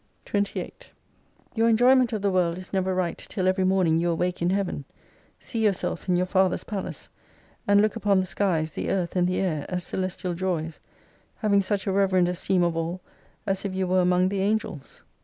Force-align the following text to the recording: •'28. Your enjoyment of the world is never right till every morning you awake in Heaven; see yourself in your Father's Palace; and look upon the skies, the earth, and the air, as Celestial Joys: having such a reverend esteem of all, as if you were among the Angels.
•'28. 0.25 0.71
Your 1.53 1.69
enjoyment 1.69 2.11
of 2.11 2.23
the 2.23 2.31
world 2.31 2.57
is 2.57 2.73
never 2.73 2.95
right 2.95 3.19
till 3.19 3.47
every 3.47 3.63
morning 3.63 3.99
you 3.99 4.09
awake 4.09 4.41
in 4.41 4.49
Heaven; 4.49 4.83
see 5.39 5.63
yourself 5.63 6.09
in 6.09 6.15
your 6.15 6.25
Father's 6.25 6.63
Palace; 6.63 7.07
and 7.67 7.83
look 7.83 7.95
upon 7.95 8.19
the 8.19 8.25
skies, 8.25 8.71
the 8.71 8.89
earth, 8.89 9.15
and 9.15 9.27
the 9.27 9.39
air, 9.39 9.63
as 9.69 9.83
Celestial 9.83 10.33
Joys: 10.33 10.79
having 11.35 11.61
such 11.61 11.85
a 11.85 11.91
reverend 11.91 12.27
esteem 12.27 12.63
of 12.63 12.75
all, 12.75 12.99
as 13.45 13.63
if 13.63 13.75
you 13.75 13.85
were 13.85 14.01
among 14.01 14.29
the 14.29 14.41
Angels. 14.41 15.03